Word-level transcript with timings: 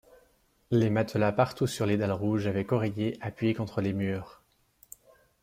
Les 0.71 0.89
matelas 0.89 1.31
partout 1.31 1.67
sur 1.67 1.85
les 1.85 1.95
dalles 1.95 2.11
rouges 2.11 2.47
avec 2.47 2.71
oreillers 2.71 3.19
appuyés 3.21 3.53
contre 3.53 3.81
les 3.81 3.93
murs. 3.93 4.41